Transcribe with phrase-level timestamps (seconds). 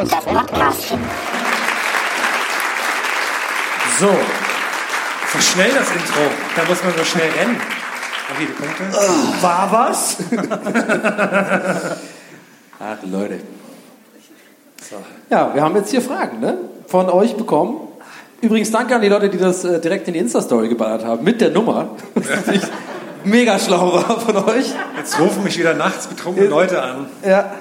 [0.00, 0.98] Das Podcastchen.
[3.98, 4.08] So,
[5.30, 6.22] so schnell das Intro.
[6.56, 7.60] Da muss man so schnell rennen.
[8.32, 8.84] Okay, die Punkte.
[9.42, 10.16] War was?
[12.80, 13.40] Ach, Leute.
[15.28, 16.56] Ja, wir haben jetzt hier Fragen ne?
[16.86, 17.88] von euch bekommen.
[18.40, 21.42] Übrigens danke an die Leute, die das äh, direkt in die Insta-Story geballert haben, mit
[21.42, 21.90] der Nummer.
[22.14, 22.62] Das ist natürlich
[23.24, 24.72] mega schlau war von euch.
[24.96, 27.06] Jetzt rufen mich wieder nachts betrunkene Leute an.
[27.22, 27.52] Ja.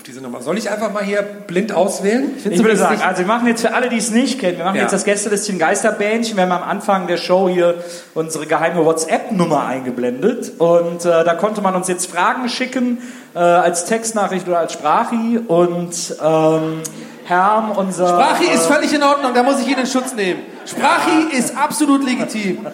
[0.00, 0.40] Auf diese Nummer.
[0.40, 2.30] Soll ich einfach mal hier blind auswählen?
[2.38, 4.56] Findest Ich würde sagen, nicht- also wir machen jetzt für alle, die es nicht kennen,
[4.56, 4.82] wir machen Ja.
[4.84, 6.36] jetzt das Gästelistchen Geisterbähnchen.
[6.38, 7.74] Wir haben am Anfang der Show hier
[8.14, 12.96] unsere geheime WhatsApp-Nummer eingeblendet und äh, da konnte man uns jetzt Fragen schicken
[13.34, 16.80] äh, als Textnachricht oder als Sprachi und ähm,
[17.26, 20.40] Herm, unser Sprachi ist äh, völlig in Ordnung, da muss ich ihn in Schutz nehmen.
[20.64, 22.66] Sprachi ist absolut legitim.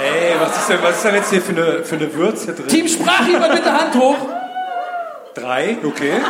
[0.00, 2.66] Ey, was ist denn, was ist denn jetzt hier für eine, für eine Würze drin?
[2.66, 4.16] Team Sprachi, mal bitte Hand hoch.
[5.34, 6.12] Drei, okay.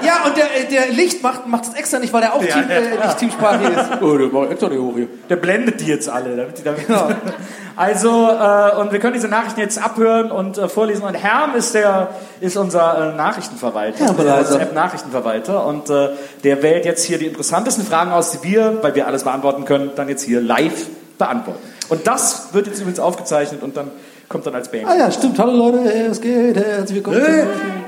[0.00, 2.70] Ja, und der, äh, der Licht macht es extra nicht, weil er auch Ja, Team,
[2.70, 3.90] ja, äh, nicht Team Sprachi ist.
[4.00, 5.08] Oh, der macht extra nicht hoch hier.
[5.28, 6.36] der blendet die jetzt alle.
[6.36, 6.86] Damit die damit
[7.76, 11.04] Also, äh, und wir können diese Nachrichten jetzt abhören und äh, vorlesen.
[11.04, 12.08] Und Herm ist der,
[12.40, 14.38] ist unser äh, Nachrichtenverwalter, Herr der.
[14.38, 15.64] WhatsApp-Nachrichtenverwalter.
[15.66, 16.10] Und äh,
[16.44, 19.92] der wählt jetzt hier die interessantesten Fragen aus, die wir, weil wir alles beantworten können,
[19.96, 20.86] dann jetzt hier live
[21.18, 21.60] beantworten.
[21.88, 23.90] Und das wird jetzt übrigens aufgezeichnet und dann
[24.28, 24.86] kommt dann als Band.
[24.86, 25.38] Ah ja, stimmt.
[25.38, 26.56] Hallo Leute, es geht.
[26.56, 27.87] Herzlich willkommen.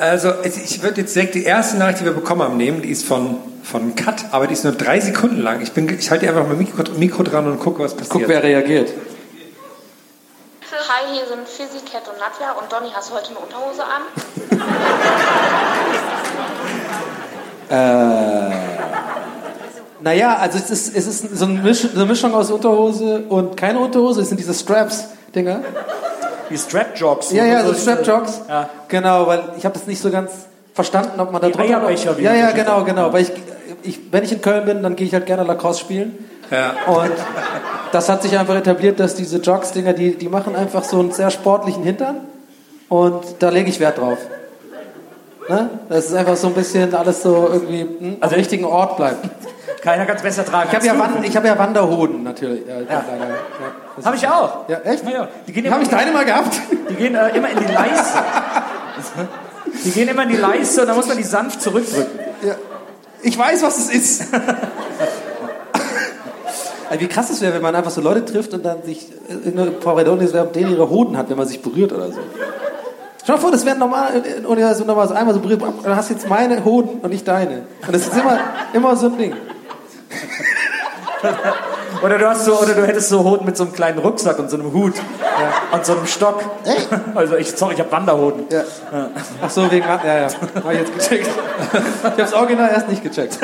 [0.00, 2.80] Also, ich würde jetzt direkt die erste Nachricht, die wir bekommen haben, nehmen.
[2.80, 5.60] Die ist von, von Kat, aber die ist nur drei Sekunden lang.
[5.60, 8.12] Ich, bin, ich halte einfach mal Mikro, Mikro dran und gucke, was passiert.
[8.14, 8.94] Guck, wer reagiert.
[10.62, 12.52] Hi, hier sind Fizzy, Cat und Nadja.
[12.52, 14.02] Und Donny, hast du heute eine Unterhose an?
[17.70, 18.50] Äh,
[20.00, 23.56] naja, also es ist, es ist so eine, Misch, so eine Mischung aus Unterhose und
[23.56, 24.22] keine Unterhose.
[24.22, 25.62] Es sind diese Straps-Dinger.
[26.50, 27.32] Die Strap-Jogs.
[27.32, 28.40] Ja, ja, so Strap-Jogs.
[28.48, 28.68] Ja.
[28.88, 30.30] Genau, weil ich habe das nicht so ganz
[30.74, 31.68] verstanden, ob man da Die drunter...
[31.78, 33.12] Eierbecher, wie ja, ja, genau, genau.
[33.12, 33.32] Weil ich,
[33.82, 36.18] ich, wenn ich in Köln bin, dann gehe ich halt gerne Lacrosse spielen.
[36.50, 36.72] Ja.
[36.86, 37.12] Und
[37.92, 41.30] das hat sich einfach etabliert, dass diese Jogs-Dinger, die, die machen einfach so einen sehr
[41.30, 42.16] sportlichen Hintern.
[42.88, 44.18] Und da lege ich Wert drauf.
[45.48, 45.70] Ne?
[45.88, 49.28] Das ist einfach so ein bisschen alles so irgendwie hm, Also am richtigen Ort bleibt.
[49.82, 50.68] Keiner kann es besser tragen.
[50.70, 52.62] Ich habe ja, Wand- ich hab ja Wanderhoden natürlich.
[52.66, 53.04] Ja, ja.
[54.04, 54.68] Habe ich auch.
[54.68, 55.04] ja echt?
[55.04, 55.28] Ja, ja.
[55.46, 56.60] Die gehen Habe ich deine mal gehabt?
[56.88, 58.18] Die gehen äh, immer in die Leiste.
[59.84, 62.18] Die gehen immer in die Leiste und dann muss man die sanft zurückdrücken.
[62.42, 62.54] Ja.
[63.22, 64.24] Ich weiß, was es ist.
[66.90, 69.34] Also wie krass es wäre, wenn man einfach so Leute trifft und dann sich äh,
[69.34, 69.70] irgendeine
[70.32, 72.18] wer denen ihre Hoden hat, wenn man sich berührt oder so.
[73.22, 75.94] Stell dir vor, das wäre normal, äh, oder so nochmal so einmal so berührt, dann
[75.94, 77.62] hast du jetzt meine Hoden und nicht deine.
[77.86, 78.40] Und das ist immer,
[78.72, 79.34] immer so ein Ding.
[82.02, 84.50] Oder du, hast so, oder du hättest so Hoden mit so einem kleinen Rucksack und
[84.50, 84.94] so einem Hut
[85.72, 86.42] und so einem Stock.
[87.14, 88.44] Also ich, sorry, ich habe Wanderhoden.
[88.50, 88.62] Ja.
[89.42, 91.28] Ach so, wegen, ja, ja, hab ich jetzt gecheckt.
[91.28, 93.38] Ich habe das Original erst nicht gecheckt.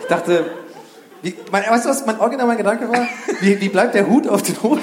[0.00, 0.44] Ich dachte,
[1.22, 3.06] wie, mein, weißt du, was mein Original mein Gedanke war?
[3.40, 4.82] Wie, wie bleibt der Hut auf den Hoden?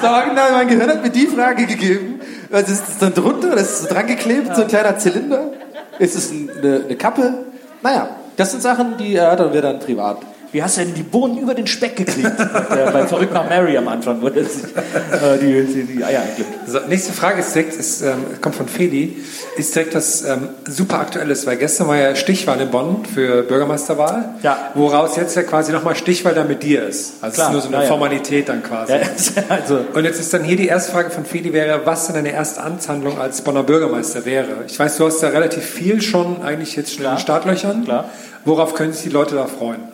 [0.00, 2.20] Das Original mein Gehirn hat mir die Frage gegeben.
[2.50, 3.50] Was ist das dann drunter?
[3.50, 5.50] Das ist so dran geklebt, so ein kleiner Zylinder?
[5.98, 7.34] Ist es eine, eine Kappe?
[7.82, 10.18] Naja, das sind Sachen, die erörtern wir dann privat.
[10.54, 12.30] Wie hast du denn die Bohnen über den Speck gekriegt?
[12.38, 16.48] Der bei Verrückt nach Mary am Anfang, sich äh, die, die, die Eier einklebt.
[16.68, 19.16] So, nächste Frage ist direkt, ist, ähm, kommt von Feli,
[19.56, 24.36] ist direkt was ähm, super aktuelles, weil gestern war ja Stichwahl in Bonn für Bürgermeisterwahl,
[24.44, 24.70] Ja.
[24.74, 27.14] woraus jetzt ja quasi nochmal Stichwahl dann mit dir ist.
[27.20, 27.90] Also Klar, es ist nur so eine ja.
[27.90, 28.92] Formalität dann quasi.
[28.92, 29.00] Ja,
[29.48, 32.30] also, Und jetzt ist dann hier die erste Frage von Feli wäre, was denn deine
[32.30, 34.46] erste Amtshandlung als Bonner Bürgermeister wäre?
[34.68, 37.82] Ich weiß, du hast da relativ viel schon eigentlich jetzt schon in den Startlöchern.
[37.82, 38.08] Klar.
[38.44, 39.93] Worauf können sich die Leute da freuen?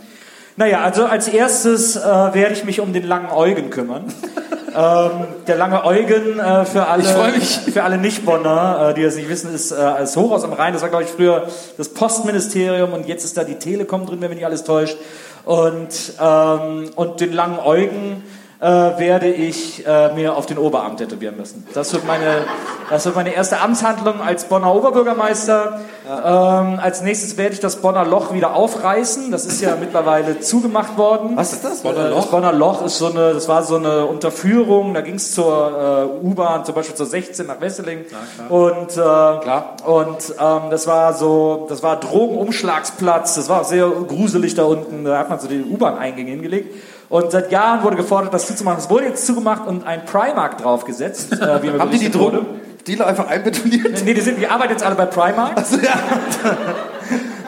[0.60, 4.04] Naja, also als erstes äh, werde ich mich um den langen Eugen kümmern.
[4.76, 5.10] ähm,
[5.46, 7.02] der lange Eugen äh, für alle,
[7.40, 10.74] für alle Nicht-Bonner, äh, die das nicht wissen, ist äh, als Hochhaus am Rhein.
[10.74, 11.46] Das war, glaube ich, früher
[11.78, 14.98] das Postministerium und jetzt ist da die Telekom drin, wenn mich nicht alles täuscht.
[15.46, 18.22] Und, ähm, und den langen Eugen
[18.60, 21.66] äh, werde ich äh, mir auf den Oberarm tätowieren müssen.
[21.72, 22.44] Das wird meine,
[22.90, 25.80] das wird meine erste Amtshandlung als Bonner Oberbürgermeister.
[26.06, 29.30] Ähm, als nächstes werde ich das Bonner Loch wieder aufreißen.
[29.30, 31.36] Das ist ja mittlerweile zugemacht worden.
[31.36, 31.80] Was ist das?
[31.80, 32.22] Bonner Loch?
[32.22, 34.92] Das Bonner Loch ist so eine, das war so eine Unterführung.
[34.92, 38.04] Da ging es zur äh, U-Bahn, zum Beispiel zur 16 nach Wesseling.
[38.50, 43.36] Und, äh, und ähm, das war so, das war Drogenumschlagsplatz.
[43.36, 45.04] Das war auch sehr gruselig da unten.
[45.04, 46.74] Da hat man so die U-Bahn-Eingänge hingelegt.
[47.10, 48.78] Und seit Jahren wurde gefordert, das zuzumachen.
[48.78, 51.32] Es wurde jetzt zugemacht und ein Primark draufgesetzt.
[51.32, 51.36] Äh,
[51.78, 52.38] Haben die die wurde.
[52.38, 54.02] Drogendealer einfach einbetoniert?
[54.04, 55.56] Nee, die, sind, die arbeiten jetzt alle bei Primark.
[55.58, 55.90] Also, ja.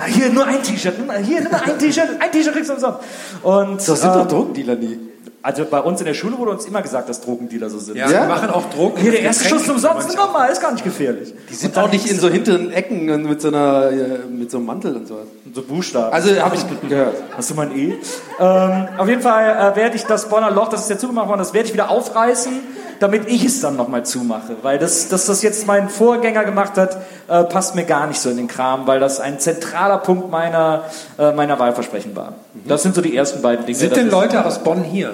[0.00, 2.98] Ah, Hier nur ein T-Shirt, mal- hier mal ein T-Shirt, ein T-Shirt kriegst du umsonst.
[3.42, 4.98] Und Das sind ähm, doch Drogendealer nie.
[5.42, 7.96] Also bei uns in der Schule wurde uns immer gesagt, dass Drogendealer so sind.
[7.96, 8.20] Ja, Ja?
[8.22, 9.00] wir machen auch Drogen.
[9.00, 11.34] Hier der erste Getränke Schuss umsonst, nimm mal, ist gar nicht gefährlich.
[11.50, 14.58] Die sind auch nicht in so hinteren Ecken und mit so einer, äh, mit so
[14.58, 15.26] einem Mantel und sowas.
[15.52, 16.12] So Buchstaben.
[16.12, 17.14] Also habe ich gehört.
[17.36, 17.94] Hast du mein E?
[18.40, 21.38] Ähm, auf jeden Fall äh, werde ich das Bonner Loch, das ist ja zugemacht worden,
[21.40, 22.52] das werde ich wieder aufreißen,
[23.02, 24.56] damit ich es dann nochmal zumache.
[24.62, 26.96] Weil das, dass das jetzt mein Vorgänger gemacht hat,
[27.28, 30.84] äh, passt mir gar nicht so in den Kram, weil das ein zentraler Punkt meiner,
[31.18, 32.34] äh, meiner Wahlversprechen war.
[32.66, 33.76] Das sind so die ersten beiden Dinge.
[33.78, 35.12] Sind Das denn ist- Leute aus Bonn hier?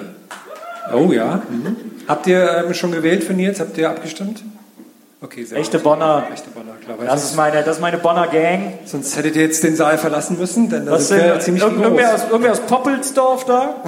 [0.93, 1.41] Oh ja.
[2.07, 3.59] Habt ihr ähm, schon gewählt für Nils?
[3.59, 4.43] Habt ihr abgestimmt?
[5.21, 5.83] Okay, sehr Echte gut.
[5.83, 6.23] Bonner.
[6.33, 6.97] Echte Bonner, klar.
[6.97, 8.79] Weil Das ist meine, das ist meine Bonner Gang.
[8.85, 11.39] sonst hättet ihr jetzt den Saal verlassen müssen, denn da Was sind sind, wir ja
[11.41, 11.85] ziemlich irgend- groß.
[11.87, 13.75] irgendwer, aus, irgendwer aus Poppelsdorf da?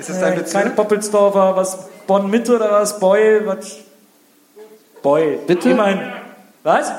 [0.00, 0.62] Ist das dein Äh, Bezirk?
[0.64, 2.98] keine Poppelsdorfer, was Bonn Mitte oder was?
[2.98, 3.76] Beul, was?
[5.02, 5.38] Beul.
[5.46, 5.70] Bitte?
[5.70, 6.00] Immerhin.
[6.62, 6.92] Was?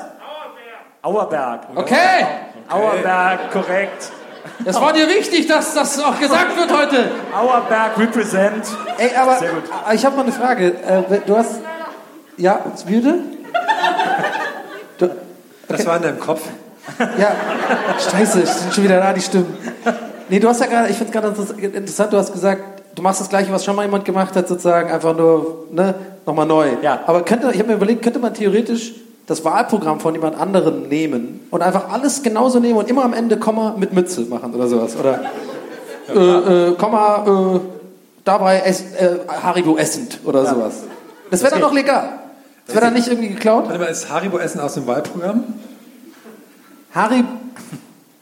[1.03, 1.62] Auerberg.
[1.75, 2.25] Okay,
[2.69, 4.12] Auerberg, korrekt.
[4.63, 7.09] das war dir wichtig, dass das auch gesagt wird heute.
[7.36, 8.65] Auerberg represent.
[9.00, 9.63] Ey, aber Sehr gut.
[9.89, 10.68] äh, ich habe mal eine Frage.
[10.68, 11.59] Äh, du hast,
[12.38, 13.15] ja, bitte?
[15.00, 15.09] Du,
[15.68, 16.42] Das war in deinem Kopf.
[17.18, 17.31] ja,
[18.12, 19.57] scheiße, sind schon wieder da die Stimmen.
[20.30, 22.62] Nee, du hast ja gerade, ich finde es gerade interess- interessant, du hast gesagt,
[22.96, 25.96] du machst das Gleiche, was schon mal jemand gemacht hat, sozusagen, einfach nur, ne,
[26.26, 26.70] nochmal neu.
[26.82, 27.00] Ja.
[27.08, 28.94] Aber könnte, ich habe mir überlegt, könnte man theoretisch
[29.28, 33.38] das Wahlprogramm von jemand anderem nehmen und einfach alles genauso nehmen und immer am Ende
[33.38, 34.96] Komma mit Mütze machen oder sowas?
[34.98, 35.22] Oder
[36.14, 37.60] äh, äh, Komma, äh,
[38.26, 40.84] dabei ess, äh, Haribo essend oder sowas.
[41.30, 42.10] Das wäre dann noch legal.
[42.66, 43.66] Das wäre dann nicht irgendwie geklaut?
[43.68, 45.44] Warte mal, ist Haribo Essen aus dem Wahlprogramm?
[46.94, 47.24] Harry.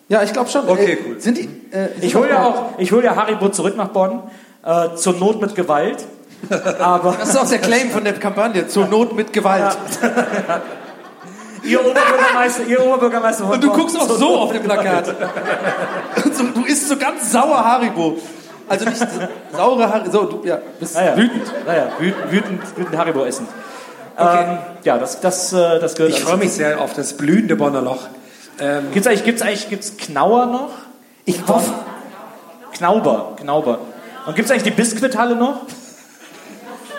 [0.09, 0.67] Ja, ich glaube schon.
[0.67, 1.19] Okay, Äh, cool.
[1.19, 4.21] Sind die, äh, Ich hole ja auch, ich hole ja Haribo zurück nach Bonn.
[4.69, 6.05] Äh, zur Not mit Gewalt.
[6.79, 8.67] Aber Das ist auch der Claim von der Kampagne.
[8.67, 9.75] Zur Not mit Gewalt.
[11.63, 14.63] ihr Oberbürgermeister, ihr Oberbürgermeister von Und du Bonn, guckst auch so Not auf dem.
[14.63, 15.15] Plakat.
[16.53, 18.17] Du isst so ganz sauer Haribo.
[18.67, 19.05] Also nicht
[19.51, 20.11] saure Haribo.
[20.11, 21.51] So, du ja, bist Naja, wütend.
[21.65, 23.47] Naja, wütend, wütend, wütend Haribo essen.
[24.17, 27.81] Ähm, ja, das, das, äh, das gehört Ich freue mich sehr auf das blühende Bonner
[27.81, 28.03] Loch.
[28.59, 30.71] Ähm, Gibt's eigentlich, gibt's eigentlich, gibt's Knauer noch?
[31.25, 31.73] Ich hoffe.
[32.73, 33.79] Knauber, Knauber.
[34.29, 35.61] Und gibt's eigentlich die Biskuithalle noch?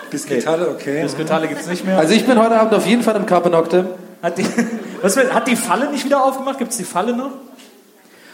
[0.09, 1.01] Biskuithalle, okay.
[1.01, 1.97] Biskuithalle gibt's nicht mehr.
[1.97, 3.85] Also ich bin heute Abend auf jeden Fall im Carpenocte.
[4.21, 4.45] Hat die,
[5.01, 6.57] was, hat die Falle nicht wieder aufgemacht?
[6.57, 7.31] Gibt's die Falle noch?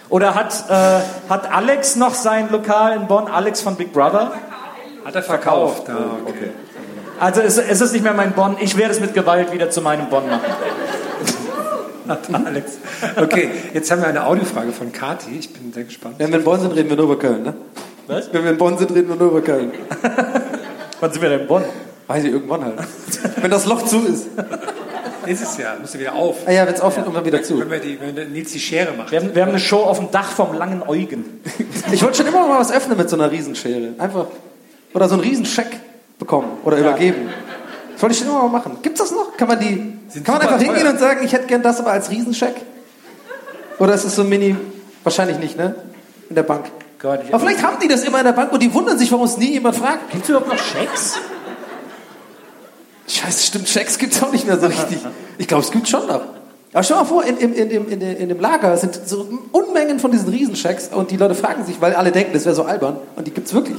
[0.09, 3.27] Oder hat, äh, hat Alex noch sein Lokal in Bonn?
[3.27, 4.31] Alex von Big Brother?
[5.05, 5.87] Hat er verkauft.
[5.89, 6.49] Ah, okay.
[7.19, 8.57] Also es, es ist nicht mehr mein Bonn.
[8.59, 10.41] Ich werde es mit Gewalt wieder zu meinem Bonn machen.
[12.47, 12.79] Alex.
[13.15, 15.37] Okay, jetzt haben wir eine Audiofrage von Kati.
[15.37, 16.15] Ich bin sehr gespannt.
[16.17, 17.53] Wenn wir in Bonn sind, reden wir nur über Köln, ne?
[18.07, 18.31] Was?
[18.31, 19.71] Wenn wir in Bonn sind, reden wir nur über Köln.
[20.99, 21.63] Wann sind wir denn in Bonn?
[22.07, 22.79] Weiß ich, irgendwann halt.
[23.41, 24.27] Wenn das Loch zu ist.
[25.25, 26.37] Ist es ja, du wieder auf.
[26.45, 27.59] Ah ja, wenn es offen ist, dann wieder zu.
[27.59, 29.11] Wenn wir, die, wenn Nils die Schere macht.
[29.11, 31.41] Wir haben, wir haben eine Show auf dem Dach vom langen Eugen.
[31.91, 33.93] Ich wollte schon immer mal was öffnen mit so einer Riesenschere.
[33.97, 34.27] Einfach.
[34.93, 35.67] Oder so einen Riesenscheck
[36.17, 37.29] bekommen oder übergeben.
[37.93, 38.77] Das wollte ich schon immer mal machen.
[38.81, 39.35] Gibt's das noch?
[39.35, 39.93] Kann man die.
[40.07, 40.91] Sind kann man einfach hingehen teuer.
[40.91, 42.55] und sagen, ich hätte gern das aber als Riesenscheck?
[43.79, 44.55] Oder ist es so ein Mini.
[45.03, 45.75] Wahrscheinlich nicht, ne?
[46.29, 46.65] In der Bank.
[46.99, 49.25] Gott, Aber vielleicht haben die das immer in der Bank und die wundern sich, warum
[49.25, 50.11] es nie jemand fragt.
[50.11, 51.19] Gibt's überhaupt noch Schecks?
[53.07, 54.99] Scheiße, stimmt, Schecks gibt's auch nicht mehr so richtig.
[55.37, 56.21] Ich glaube, es gibt schon noch.
[56.73, 60.11] Aber stell mal vor, in, in, in, dem, in, dem- Lager sind so Unmengen von
[60.11, 62.97] diesen Riesenschecks und die Leute fragen sich, weil alle denken, das wäre so albern.
[63.15, 63.77] Und die gibt's wirklich.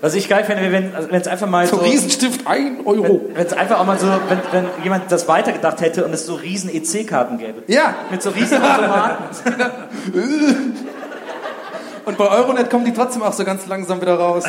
[0.00, 1.82] Was ich geil fände, wenn also es einfach mal So so...
[1.82, 3.20] Riesenstift, ein Euro.
[3.34, 6.34] Wenn es einfach auch mal so, wenn, wenn jemand das weitergedacht hätte und es so
[6.34, 7.62] riesen EC-Karten gäbe.
[7.66, 7.94] Ja.
[8.10, 9.26] Mit so riesen Automaten.
[12.04, 14.44] Und bei Euronet kommen die trotzdem auch so ganz langsam wieder raus.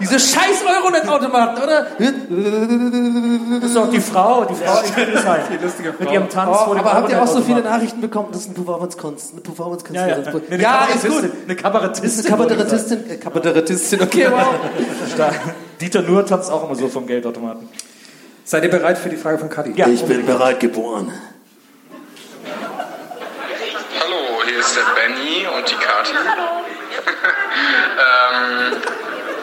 [0.00, 1.86] Diese scheiß Euronet-Automaten, oder?
[3.60, 5.42] Das ist doch die Frau, die Frau in Hildesheim.
[6.00, 7.60] Mit ihrem Tanz Oh, vor dem aber habt ihr auch so viele.
[7.62, 8.28] Nachrichten bekommen?
[8.32, 9.94] Das ist eine Performance-Kunst, eine Performance-Kunst.
[9.94, 10.16] Ja, ja.
[10.16, 11.10] Ja ist Kabarettistin.
[11.12, 11.30] gut.
[11.44, 12.26] Eine Kabarettistin.
[12.26, 13.10] eine Kabarettistin.
[13.10, 15.28] Äh, Kabarettistin, okay, wow.
[15.80, 17.68] Dieter Nuhr tanzt auch immer so vom Geldautomaten.
[18.44, 19.72] Seid ihr bereit für die Frage von Kadi?
[19.76, 21.12] Ja, bin bereit geboren.
[24.00, 24.76] Hallo, hier ist
[25.46, 26.12] und die Kati.
[28.02, 28.76] ähm,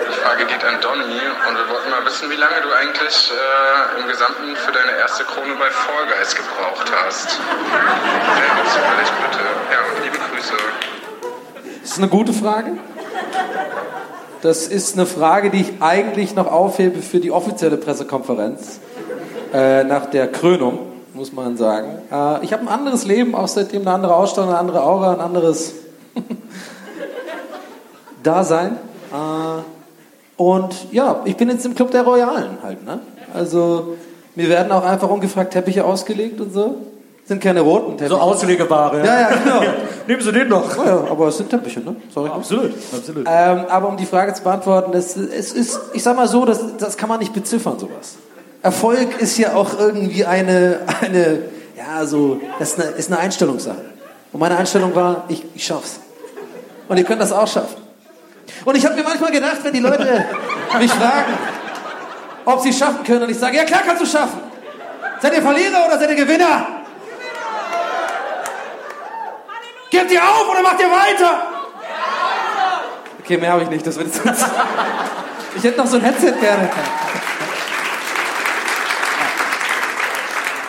[0.07, 3.99] die Frage geht an Donny und wir wollten mal wissen, wie lange du eigentlich äh,
[3.99, 7.39] im Gesamten für deine erste Krone bei Fall Guys gebraucht hast.
[8.73, 9.43] Vielleicht bitte.
[9.71, 10.53] Ja, liebe Grüße.
[11.81, 12.77] Das ist eine gute Frage.
[14.41, 18.79] Das ist eine Frage, die ich eigentlich noch aufhebe für die offizielle Pressekonferenz
[19.53, 20.79] äh, nach der Krönung,
[21.13, 22.01] muss man sagen.
[22.11, 25.19] Äh, ich habe ein anderes Leben, auch seitdem eine andere Ausstrahlung, eine andere Aura, ein
[25.19, 25.73] anderes
[28.23, 28.77] Dasein.
[29.11, 32.85] Äh, und ja, ich bin jetzt im Club der Royalen halt.
[32.85, 32.99] Ne?
[33.33, 33.97] Also
[34.35, 36.75] mir werden auch einfach ungefragt Teppiche ausgelegt und so.
[37.25, 38.09] Sind keine roten Teppiche.
[38.09, 39.05] So Auslegeware.
[39.05, 39.61] Ja, ja, genau.
[40.07, 40.77] Nehmen Sie den doch.
[40.77, 41.95] Ja, ja, aber es sind Teppiche, ne?
[42.11, 42.29] Sorry.
[42.29, 43.27] Absolut, absolut.
[43.29, 46.77] Ähm, aber um die Frage zu beantworten, das, es ist, ich sag mal so, das,
[46.77, 48.15] das kann man nicht beziffern, sowas.
[48.63, 51.39] Erfolg ist ja auch irgendwie eine, eine
[51.77, 53.77] ja, so, das ist eine, ist eine Einstellungssache.
[54.31, 55.99] Und meine Einstellung war, ich, ich schaff's.
[56.87, 57.77] Und ihr könnt das auch schaffen.
[58.65, 60.25] Und ich habe mir manchmal gedacht, wenn die Leute
[60.79, 61.33] mich fragen,
[62.45, 64.39] ob sie es schaffen können, und ich sage, ja klar kannst du schaffen.
[65.21, 66.67] Seid ihr Verlierer oder seid ihr Gewinner?
[69.91, 71.41] Gebt ihr auf oder macht ihr weiter?
[73.19, 73.85] Okay, mehr habe ich nicht.
[73.85, 74.21] Das wird jetzt
[75.55, 76.69] ich hätte noch so ein Headset gerne.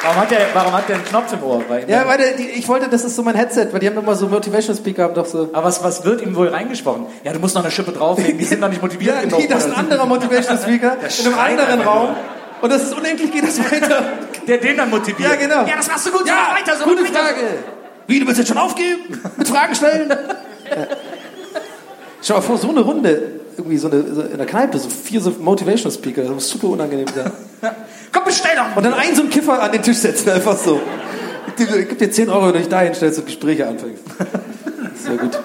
[0.02, 1.60] Warum hat, der, warum hat der einen Knopf im Ohr?
[1.60, 1.88] Ihm?
[1.88, 4.14] Ja, weil der, die, ich wollte, das ist so mein Headset, weil die haben immer
[4.14, 5.50] so Motivational Speaker, haben doch so.
[5.52, 7.06] Aber was, was wird ihm wohl reingesprochen?
[7.22, 9.40] Ja, du musst noch eine Schippe drauflegen, die sind noch nicht motiviert Ja, genug.
[9.40, 12.16] nee, das ist ein anderer Motivational Speaker in einem anderen Raum.
[12.62, 14.02] Und das ist unendlich geht das weiter.
[14.46, 15.30] Der den dann motiviert.
[15.32, 15.66] Ja, genau.
[15.66, 17.04] Ja, das machst du gut, Ja, so weiter, so gute.
[17.04, 17.40] Frage.
[18.06, 19.20] Wie, du willst jetzt schon aufgeben?
[19.36, 20.08] Mit Fragen stellen?
[20.10, 20.86] ja.
[22.22, 25.20] Schau mal vor, so eine Runde, irgendwie so, eine, so in der Kneipe, so vier
[25.20, 27.30] so Motivational Speaker, das muss super unangenehm sein.
[28.12, 28.76] Komm, bestell doch.
[28.76, 30.80] Und dann einen so einen Kiffer an den Tisch setzen, einfach so.
[31.56, 34.02] Gib dir- Gib dir 10 Euro, wenn du dich da hinstellst und Gespräche anfängst.
[35.04, 35.38] Sehr gut.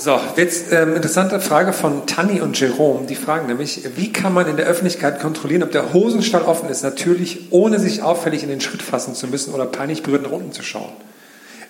[0.00, 3.06] So, jetzt ähm, interessante Frage von Tanni und Jerome.
[3.06, 6.84] Die fragen nämlich, wie kann man in der Öffentlichkeit kontrollieren, ob der Hosenstall offen ist?
[6.84, 10.52] Natürlich, ohne sich auffällig in den Schritt fassen zu müssen oder peinlich berührt nach unten
[10.52, 10.92] zu schauen.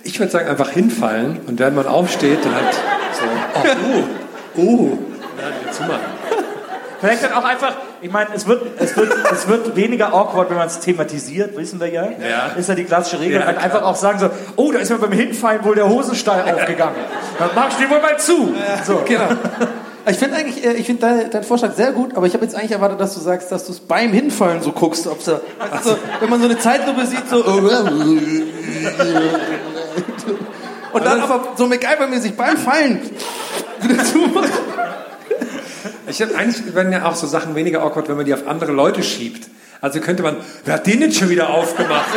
[0.04, 3.24] Ich würde sagen, einfach hinfallen und wenn man aufsteht, dann halt so,
[3.54, 4.02] oh, oh,
[4.58, 4.98] oh.
[5.38, 6.00] Ja, zumachen.
[7.00, 10.56] Vielleicht dann auch einfach, ich meine, es wird, es, wird, es wird weniger awkward, wenn
[10.56, 12.08] man es thematisiert, wissen wir ja.
[12.10, 12.46] Ja.
[12.56, 13.40] Ist ja die klassische Regel.
[13.40, 16.96] Ja, einfach auch sagen so, oh, da ist mir beim Hinfallen wohl der Hosenstall aufgegangen.
[17.38, 18.52] Dann machst du dir wohl mal zu.
[18.84, 19.02] So.
[19.06, 19.28] Genau.
[20.10, 22.56] Ich finde eigentlich, äh, ich finde dein, dein Vorschlag sehr gut, aber ich habe jetzt
[22.56, 25.38] eigentlich erwartet, dass du sagst, dass du es beim Hinfallen so guckst, ob so,
[25.70, 27.44] also, wenn man so eine Zeitlupe sieht, so
[30.92, 33.02] und dann aber so MacGyver-mäßig beim Fallen
[33.82, 34.52] wieder zumacht.
[36.06, 38.72] Ich habe eigentlich werden ja auch so Sachen weniger awkward, wenn man die auf andere
[38.72, 39.48] Leute schiebt.
[39.80, 42.08] Also könnte man, wer hat den jetzt schon wieder aufgemacht?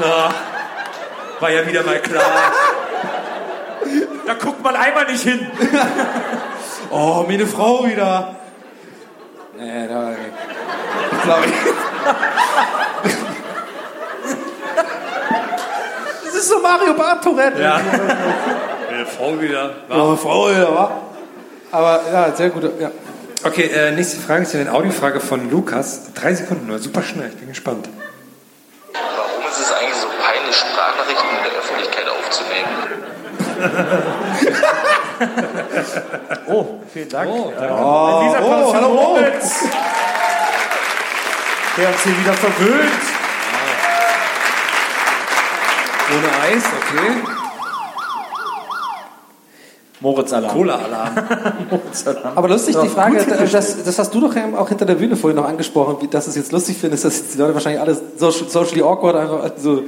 [0.00, 0.34] Na,
[1.40, 2.22] war ja wieder mal klar.
[4.26, 5.46] Da guckt man einmal nicht hin.
[6.90, 8.36] Oh, meine Frau wieder.
[9.58, 10.14] Nee, da,
[11.22, 11.52] glaube ich.
[16.24, 17.62] Das ist so Mario Bart Tourette.
[17.62, 17.80] Ja.
[19.06, 19.70] Meine Frau wieder.
[19.88, 20.90] Oh, Frau wieder, wa?
[21.70, 22.64] Aber ja, sehr gut.
[22.80, 22.90] Ja.
[23.44, 26.12] Okay, äh, nächste Frage ist eine Audiofrage von Lukas.
[26.14, 27.88] Drei Sekunden nur, super schnell, ich bin gespannt.
[28.92, 32.72] Warum ist es eigentlich so peinlich, Sprachnachrichten in der Öffentlichkeit aufzunehmen?
[36.48, 37.30] Oh, vielen Dank.
[37.30, 39.64] Oh, Äh, in dieser oh, hallo, Moritz.
[41.78, 43.02] Der uns hier wieder verwöhnt.
[46.12, 47.35] Ohne Eis, okay.
[50.06, 50.52] Moritz-Alarm.
[50.52, 51.14] Cola-Alarm.
[51.70, 52.38] Moritz-Alarm.
[52.38, 54.84] Aber lustig, die Ja, Frage, gut das, das, das hast du doch eben auch hinter
[54.86, 57.38] der Bühne vorhin noch angesprochen, wie, dass du es jetzt lustig findest, dass jetzt die
[57.38, 59.82] Leute wahrscheinlich alle social, socially awkward einfach so.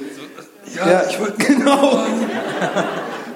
[0.75, 2.01] Ja, ich wollte genau.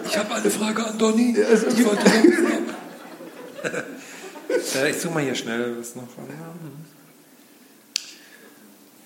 [0.05, 1.35] Ich habe eine Frage an Donny.
[1.35, 2.05] Die wollte
[4.85, 6.03] äh, ich suche mal hier schnell was noch.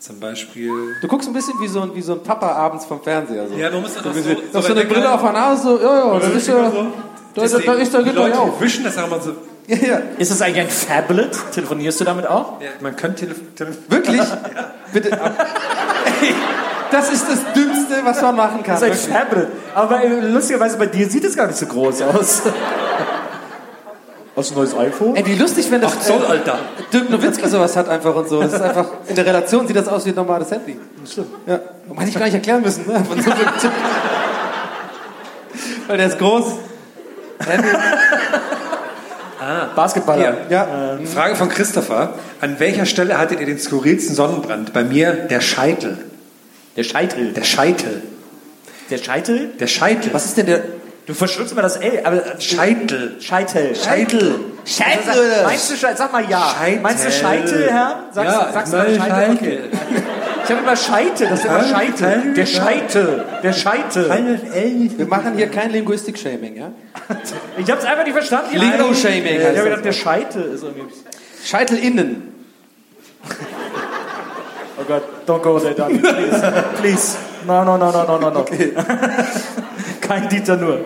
[0.00, 0.70] Zum Beispiel.
[1.02, 3.48] Du guckst ein bisschen wie so ein, wie so ein Papa abends vom Fernseher.
[3.48, 3.54] So.
[3.56, 5.78] Ja, man muss dann so, so- bisschen- so so eine Brille auf der Nase, so,
[5.80, 6.72] ja, ja, das ist ja.
[7.36, 8.60] Da, da, da ist der die Gitter Leute auf.
[8.60, 9.32] wischen das auch mal so.
[9.66, 10.00] Ja, ja.
[10.16, 11.36] Ist das eigentlich ein Phablet?
[11.52, 12.60] Telefonierst du damit auch?
[12.62, 13.76] Ja, man könnte telefonieren.
[13.88, 14.22] Wirklich?
[14.92, 15.10] Bitte.
[15.10, 15.18] Ey,
[16.90, 18.80] das ist das Dümmste, was man machen kann.
[18.80, 19.18] Das ist ein wirklich.
[19.18, 19.48] Phablet.
[19.74, 22.42] Aber bei, lustigerweise bei dir sieht es gar nicht so groß aus.
[24.36, 25.16] Hast du ein neues iPhone?
[25.16, 26.58] Ey, wie lustig, wenn das Ach, Zoll, Alter.
[26.92, 28.40] Dirk Nowitzki sowas hat einfach und so.
[28.42, 30.78] Das ist einfach, in der Relation sieht das aus wie ein normales Handy.
[31.10, 31.28] Stimmt.
[31.46, 31.60] Ja.
[31.96, 32.86] Hätte ich gar nicht erklären müssen.
[32.86, 33.02] Ne?
[35.86, 36.44] Weil der ist groß.
[37.44, 37.68] Handy.
[39.74, 40.36] Basketballer.
[40.48, 40.56] Hier.
[40.56, 40.98] Ja.
[41.12, 42.14] Frage von Christopher.
[42.40, 44.72] An welcher Stelle hattet ihr den skurrilsten Sonnenbrand?
[44.72, 45.98] Bei mir der Scheitel.
[46.76, 47.32] Der Scheitel.
[47.32, 48.02] Der Scheitel.
[48.90, 49.50] Der Scheitel?
[49.60, 50.12] Der Scheitel.
[50.14, 50.62] Was ist denn der.
[51.06, 53.16] Du verschluckst immer das L, aber Scheitel.
[53.20, 53.76] Scheitel.
[53.76, 54.40] Scheitel.
[54.64, 55.08] Scheitel.
[55.08, 55.96] Also, sag- Meinst du Scheitel?
[55.96, 56.54] Sag mal ja.
[56.58, 56.80] Scheitel.
[56.80, 58.04] Meinst du Scheitel, Herr?
[58.12, 59.00] Sagst, Ja, sagst du mal Scheitel?
[59.08, 59.34] Scheitel.
[59.36, 59.60] Okay.
[60.46, 61.64] Ich habe immer Scheitel, das ist immer.
[61.64, 62.46] Scheitel, Der ja.
[62.46, 63.24] Scheitel.
[63.42, 64.10] Der Scheitel.
[64.96, 66.70] Wir machen hier kein Linguistik-Shaming, ja?
[67.58, 68.56] Ich habe es einfach nicht verstanden.
[68.56, 70.84] Lingo-Shaming Ich habe gedacht, der Scheitel ist irgendwie...
[71.44, 72.32] Scheitel innen.
[74.78, 75.98] Oh Gott, don't go there, Dani.
[75.98, 76.52] Please.
[76.80, 77.16] Please.
[77.44, 78.44] No, no, no, no, no, no, no.
[80.00, 80.80] Kein Dieter nur.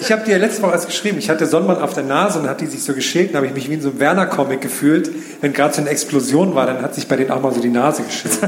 [0.00, 2.60] Ich habe dir letzte Woche erst geschrieben, ich hatte Sonnenbrand auf der Nase und hat
[2.60, 5.10] die sich so geschält, dann habe ich mich wie in so einem Werner-Comic gefühlt.
[5.40, 7.68] Wenn gerade so eine Explosion war, dann hat sich bei denen auch mal so die
[7.68, 8.38] Nase geschält.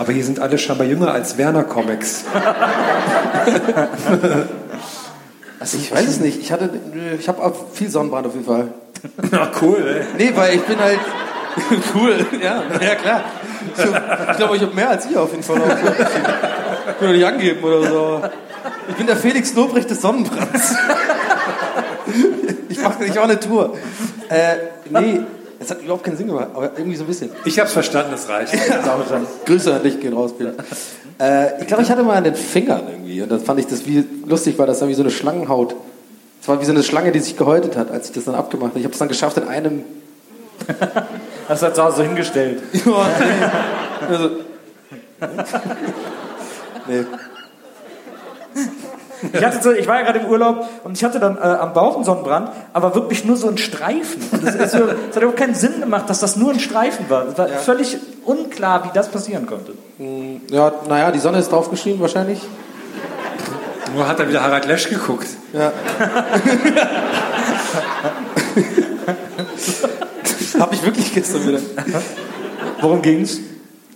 [0.00, 2.24] Aber hier sind alle scheinbar jünger als Werner-Comics.
[5.60, 6.40] Also ich weiß es nicht.
[6.40, 6.70] Ich hatte,
[7.18, 8.68] ich habe auch viel Sonnenbrand auf jeden Fall.
[9.30, 10.04] Na cool, ey.
[10.16, 10.98] Nee, weil ich bin halt
[11.94, 12.26] cool.
[12.42, 13.24] Ja, ja klar.
[13.76, 15.58] Ich, glaube, ich habe mehr als ihr auf jeden Fall.
[15.58, 18.22] Ich will doch nicht angeben oder so.
[18.88, 20.76] Ich bin der Felix Lobrecht des Sonnenbrands.
[22.70, 23.76] Ich mache ich auch eine Tour.
[24.30, 24.54] Äh,
[24.88, 25.20] nee,
[25.60, 27.30] es hat überhaupt keinen Sinn gemacht, aber irgendwie so ein bisschen.
[27.44, 28.54] Ich habe es verstanden, das reicht.
[29.44, 30.54] Grüße an dich gehen raus, Peter.
[31.20, 33.20] Äh, ich glaube, ich hatte mal an den Fingern irgendwie.
[33.20, 35.76] Und dann fand ich das wie lustig, weil das dann wie so eine Schlangenhaut.
[36.40, 38.70] Es war wie so eine Schlange, die sich gehäutet hat, als ich das dann abgemacht
[38.70, 38.78] habe.
[38.78, 39.84] Ich habe es dann geschafft in einem.
[41.48, 42.62] Das hat zu Hause hingestellt.
[44.08, 44.30] Also,
[46.86, 47.04] nee.
[49.32, 51.72] Ich, hatte so, ich war ja gerade im Urlaub und ich hatte dann äh, am
[51.72, 54.22] Bauch einen Sonnenbrand, aber wirklich nur so einen Streifen.
[54.32, 57.26] Und das, hat überhaupt keinen Sinn gemacht, dass das nur ein Streifen war.
[57.28, 59.72] Es war völlig unklar, wie das passieren konnte.
[60.50, 62.40] Ja, naja, die Sonne ist draufgeschienen wahrscheinlich.
[63.94, 65.26] Nur hat er wieder Harald Lesch geguckt.
[65.52, 65.72] Ja.
[70.58, 71.58] Hab ich wirklich gestern wieder.
[72.80, 73.38] Worum ging's?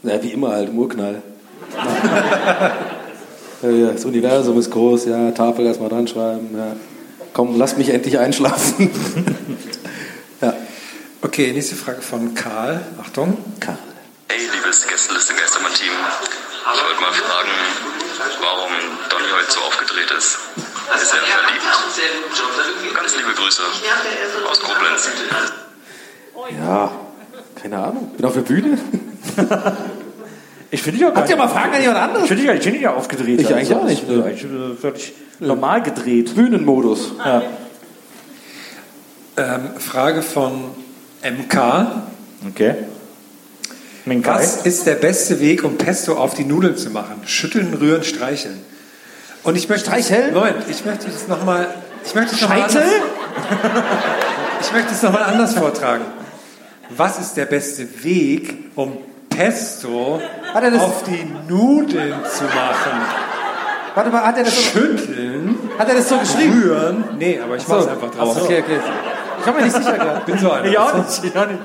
[0.02, 1.22] Ja, wie immer halt, im Urknall.
[3.64, 6.76] Ja, ja, das Universum ist groß, ja, Tafel erstmal dran schreiben, ja.
[7.32, 8.90] Komm, lass mich endlich einschlafen.
[10.40, 10.54] ja.
[11.22, 12.80] Okay, nächste Frage von Karl.
[13.00, 13.38] Achtung.
[13.58, 13.78] Karl.
[14.28, 15.90] Hey, liebes Gästeliste Geistermann-Team.
[15.90, 17.50] Ich wollte mal fragen,
[18.40, 18.72] warum
[19.10, 20.38] Donny heute so aufgedreht ist.
[21.02, 22.94] Ist er verliebt?
[22.94, 23.62] Ganz liebe Grüße
[24.50, 25.08] aus Koblenz.
[26.56, 26.92] Ja,
[27.60, 28.12] keine Ahnung.
[28.16, 28.78] Bin auf der Bühne.
[30.74, 32.26] Ich finde gar Habt ihr mal Fragen an jemand Ich anderes?
[32.26, 33.40] finde ich find dich ja aufgedreht.
[33.40, 34.02] Ich eigentlich auch nicht.
[34.02, 36.34] Ich bin völlig normal gedreht.
[36.34, 37.12] Bühnenmodus.
[37.24, 37.42] Ja.
[39.36, 40.64] Ähm, Frage von
[41.22, 42.02] MK.
[42.48, 42.74] Okay.
[44.04, 44.34] Minkai.
[44.34, 47.22] Was ist der beste Weg, um Pesto auf die Nudeln zu machen?
[47.24, 48.60] Schütteln, rühren, streicheln.
[49.44, 50.34] Und ich möchte Streicheln?
[50.34, 51.68] Nein, ich möchte das nochmal.
[52.04, 52.82] Ich möchte es nochmal Scheitel?
[54.60, 56.04] ich möchte es noch mal anders vortragen.
[56.90, 58.98] Was ist der beste Weg, um
[59.36, 60.20] Pesto
[60.52, 63.00] Hat er das- auf die Nudeln zu machen?
[63.94, 66.52] Warte mal, hat er das so, Schütteln, hat er das so geschrieben?
[66.62, 67.04] rühren.
[67.18, 68.42] Nee, aber ich mach's einfach drauf.
[68.42, 68.80] Okay, okay.
[69.40, 70.20] Ich war mir nicht sicher gerade.
[70.26, 70.64] Bin so einer.
[70.68, 71.24] Ich auch nicht.
[71.24, 71.58] Ich auch nicht.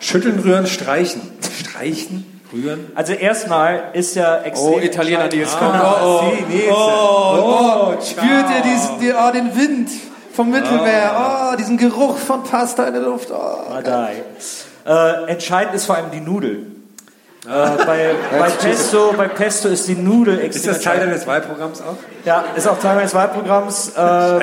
[0.00, 1.22] Schütteln, rühren, streichen.
[1.58, 2.92] Streichen, rühren.
[2.94, 6.02] Also erstmal ist ja extrem Oh, Italiener, die jetzt entscheidend- kommen.
[6.04, 6.22] Oh,
[6.70, 6.72] oh.
[6.72, 8.02] Oh, oh, ciao.
[8.02, 9.88] spürt ihr diesen, die, oh, den Wind
[10.34, 11.50] vom Mittelmeer?
[11.52, 13.30] Oh, diesen Geruch von Pasta in der Luft.
[13.30, 13.72] Oh.
[14.86, 16.66] Äh, entscheidend ist vor allem die Nudel.
[17.46, 17.48] Äh,
[17.84, 21.96] bei, bei, Pesto, bei Pesto ist die Nudel extrem Ist das Teil deines Wahlprogramms auch?
[22.24, 23.92] Ja, ist auch Teil meines Wahlprogramms.
[24.06, 24.38] Äh,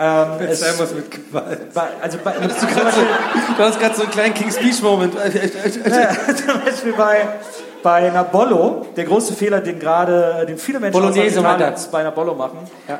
[0.00, 1.60] ähm, es, muss mit Gewalt.
[2.00, 2.32] also bei,
[3.56, 5.14] Du hast gerade so einen kleinen King's Speech-Moment.
[5.14, 7.28] Ja, zum Beispiel bei,
[7.82, 12.34] bei einer Bollo, der große Fehler, den gerade, den viele Menschen Bolognese bei einer Bollo
[12.34, 12.58] machen,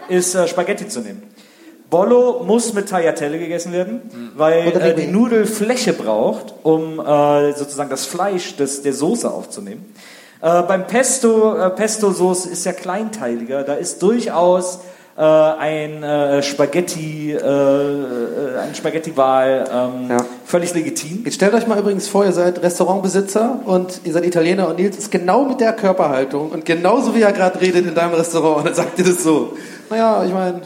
[0.08, 1.22] ist äh, Spaghetti zu nehmen.
[1.90, 4.02] Bollo muss mit Tagliatelle gegessen werden,
[4.36, 5.06] weil äh, die.
[5.06, 9.86] Nudel Fläche braucht, um äh, sozusagen das Fleisch des, der Soße aufzunehmen.
[10.42, 14.80] Äh, beim Pesto, äh, Pesto-Soße ist ja kleinteiliger, da ist durchaus
[15.16, 20.18] äh, ein äh, Spaghetti, äh, äh, ein Spaghetti-Wahl ähm, Ja.
[20.44, 21.22] völlig legitim.
[21.24, 24.96] Jetzt stellt euch mal übrigens vor, ihr seid Restaurantbesitzer und ihr seid Italiener und Nils
[24.96, 28.66] ist genau mit der Körperhaltung und genauso wie er gerade redet in deinem Restaurant und
[28.66, 29.54] dann sagt ihr das so.
[29.90, 30.60] Naja, ich meine,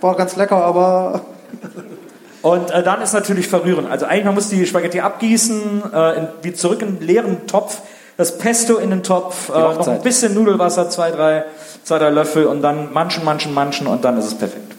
[0.00, 1.22] war ganz lecker, aber
[2.42, 3.86] Und äh, dann ist natürlich verrühren.
[3.86, 7.80] Also eigentlich man muss die Spaghetti abgießen, äh, in, wie zurück in einen leeren Topf,
[8.16, 11.44] das Pesto in den Topf, äh, noch ein bisschen Nudelwasser, zwei drei,
[11.84, 14.72] zwei, drei Löffel und dann manchen, manchen, manchen und dann ist es perfekt.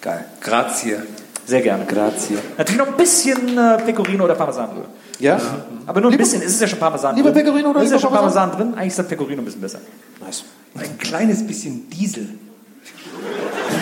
[0.00, 0.24] geil.
[0.40, 0.96] Grazie.
[1.44, 1.86] Sehr gerne.
[1.86, 2.38] Grazie.
[2.56, 4.84] Natürlich noch ein bisschen äh, Pecorino oder Parmesanöl.
[5.18, 5.40] Ja?
[5.86, 7.44] Aber nur ein bisschen, es ist ja schon Parmesan lieber drin.
[7.44, 9.60] Pecorino oder Es ist ja lieber schon Parmesan drin, eigentlich ist das Pecorino ein bisschen
[9.60, 9.78] besser.
[10.24, 10.44] Nice.
[10.78, 12.28] Ein kleines bisschen Diesel.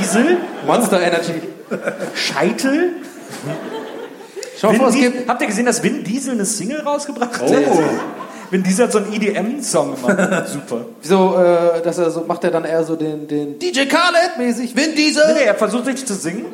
[0.00, 1.42] Diesel, Monster Energy.
[2.14, 2.92] Scheitel.
[4.60, 5.28] Schau mal Vin es gibt...
[5.28, 7.50] Habt ihr gesehen, dass Vin Diesel eine Single rausgebracht hat?
[7.50, 7.82] Oh.
[8.50, 10.48] Vin Diesel hat so einen EDM-Song gemacht.
[10.48, 10.84] Super.
[11.00, 14.76] So, äh, dass er so, macht er dann eher so den, den DJ Khaled mäßig,
[14.76, 15.34] Vin Diesel.
[15.34, 16.46] Nee, er versucht richtig zu singen.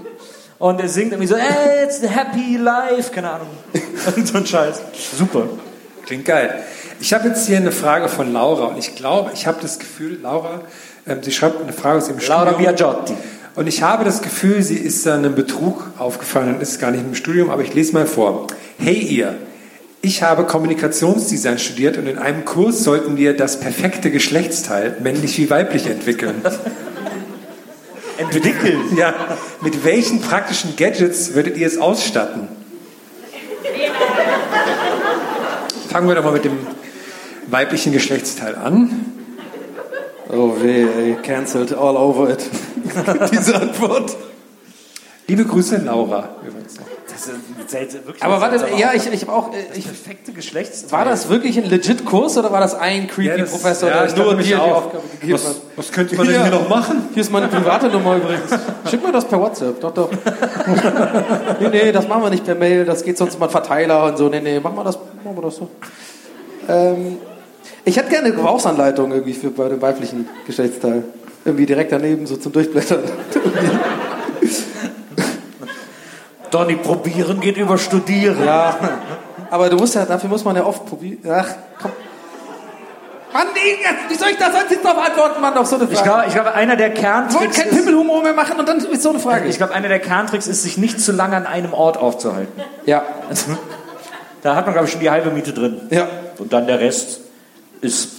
[0.59, 3.49] Und er singt irgendwie so, hey, it's the happy life, keine Ahnung.
[4.25, 4.81] So ein Scheiß.
[5.19, 5.49] Super.
[6.07, 6.63] Klingt geil.
[7.01, 10.21] Ich habe jetzt hier eine Frage von Laura und ich glaube, ich habe das Gefühl,
[10.23, 10.61] Laura,
[11.05, 12.77] ähm, sie schreibt eine Frage aus ihrem Laura Studium.
[12.77, 13.15] Biagiotti.
[13.57, 17.17] Und ich habe das Gefühl, sie ist einem Betrug aufgefallen und ist gar nicht im
[17.17, 18.47] Studium, aber ich lese mal vor.
[18.79, 19.35] Hey ihr,
[20.01, 25.51] ich habe Kommunikationsdesign studiert und in einem Kurs sollten wir das perfekte Geschlechtsteil, männlich wie
[25.51, 26.41] weiblich, entwickeln.
[28.17, 28.97] Entwickeln?
[28.97, 29.13] Ja,
[29.61, 32.49] mit welchen praktischen Gadgets würdet ihr es ausstatten?
[35.97, 36.59] Fangen wir doch mal mit dem
[37.47, 39.15] weiblichen Geschlechtsteil an.
[40.31, 42.45] Oh weh, ey, cancelled all over it.
[43.33, 44.15] Diese Antwort.
[45.27, 46.37] Liebe Grüße, Laura.
[46.47, 46.75] Übrigens.
[47.17, 48.79] Das ist seltsam, wirklich Aber warte, seltsam.
[48.79, 49.51] ja, ich, ich habe auch...
[49.53, 50.93] äh, Ich, perfekte Geschlechts.
[50.93, 54.17] war das wirklich ein legit Kurs oder war das ein creepy das- Professor, ja, der
[54.23, 54.55] nur dir die.
[54.55, 55.57] Aufgabe gegeben Was, hat?
[55.77, 56.45] was könnte man denn Hier.
[56.51, 57.09] hier noch machen?
[57.15, 58.51] Hier ist meine private Nummer übrigens.
[58.91, 60.11] Schick mir das per WhatsApp, doch, doch.
[61.61, 64.29] nee, nee, das machen wir nicht per Mail, das geht sonst mal Verteiler und so.
[64.29, 65.69] Nee, nee, machen wir das, machen wir das so.
[66.69, 67.17] Ähm,
[67.87, 71.03] ich hätte gerne eine Gebrauchsanleitung irgendwie für bei dem weiblichen Geschlechtsteil.
[71.47, 73.01] Irgendwie direkt daneben, so zum Durchblättern.
[76.51, 78.45] Donny, probieren geht über studieren.
[78.45, 78.77] ja,
[79.51, 81.19] aber du musst ja, dafür muss man ja oft probieren.
[81.31, 81.49] Ach,
[81.81, 81.91] komm.
[83.33, 85.99] Mann, Inge, wie soll ich da sonst jetzt drauf antworten, Mann, auf so eine Ich
[85.99, 86.09] Frage?
[86.09, 88.79] glaube, ich glaube, einer der Ich wollte Kerntricks keinen ist, Pimmelhumor mehr machen und dann
[88.79, 89.47] ist so eine Frage.
[89.49, 92.63] ich glaube, einer der Kerntricks ist, sich nicht zu lange an einem Ort aufzuhalten.
[92.87, 93.03] ja,
[94.43, 95.81] Da hat man, glaube ich, schon die halbe Miete drin.
[95.91, 96.07] ja,
[96.39, 97.21] Und dann der Rest
[97.81, 98.11] ist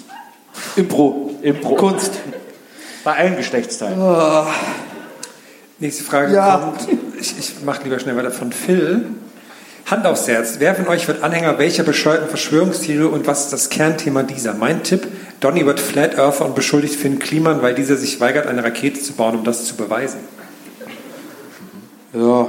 [0.75, 1.31] Impro.
[1.41, 1.75] Impro.
[1.75, 2.11] Kunst.
[3.05, 3.97] Bei allen Geschlechtsteilen.
[5.79, 6.57] Nächste Frage Ja.
[6.57, 6.87] kommt.
[7.19, 9.05] Ich, ich mache lieber schnell weiter von Phil.
[9.85, 10.55] Hand aufs Herz.
[10.59, 14.53] Wer von euch wird Anhänger welcher bescheuerten Verschwörungstheorie und was ist das Kernthema dieser?
[14.53, 15.07] Mein Tipp:
[15.39, 19.13] Donny wird Flat Earther und beschuldigt Finn Kliman, weil dieser sich weigert, eine Rakete zu
[19.13, 20.19] bauen, um das zu beweisen.
[22.13, 22.47] Ja.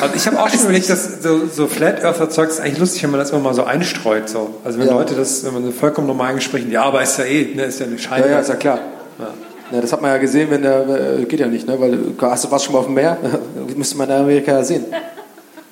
[0.00, 3.02] Also ich habe auch schon überlegt, dass so, so Flat Earther Zeug ist eigentlich lustig,
[3.02, 4.28] wenn man das immer mal so einstreut.
[4.28, 4.60] So.
[4.64, 4.94] Also wenn Ja.
[4.94, 7.80] Leute das, wenn man so vollkommen normal gesprochen, ja, aber ist ja eh, ne, ist
[7.80, 8.26] ja eine Scheibe.
[8.28, 8.80] Ja, ja, ist ja klar.
[9.18, 9.28] Ja,
[9.70, 11.80] das hat man ja gesehen, wenn der, äh, geht ja nicht, ne?
[11.80, 11.98] Weil,
[12.30, 13.16] hast du was schon mal auf dem Meer?
[13.76, 14.84] Müsste man in Amerika ja sehen.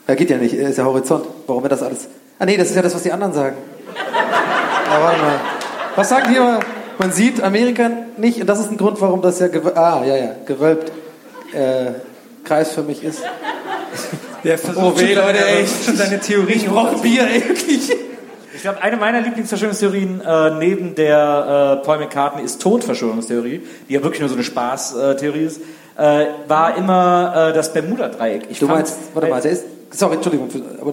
[0.06, 1.24] Ja, geht ja nicht, ist ja Horizont.
[1.46, 2.08] Warum wird das alles?
[2.38, 3.56] Ah, nee, das ist ja das, was die anderen sagen.
[3.94, 5.40] Ja, warte mal.
[5.96, 6.60] Was sagen die immer?
[6.98, 10.16] Man sieht Amerika nicht und das ist ein Grund, warum das ja, gewölbt, ah, ja,
[10.16, 10.92] ja, gewölbt,
[11.52, 11.92] äh,
[12.44, 13.22] kreisförmig ist.
[14.44, 15.66] Der versucht Oh, weh, Leute, ey.
[15.66, 16.58] schon seine Theorien.
[16.58, 17.90] Ich brauche Bier, ey, wirklich.
[18.54, 24.02] Ich glaube, eine meiner Lieblingsverschwörungstheorien äh, neben der äh, Paul McCartney ist Tod-Verschwörungstheorie, die ja
[24.02, 25.60] wirklich nur so eine Spaßtheorie ist,
[25.96, 28.46] äh, war immer äh, das Bermuda-Dreieck.
[28.50, 30.48] Ich Du meinst, warte mal, der ist, sorry, Entschuldigung,
[30.80, 30.92] aber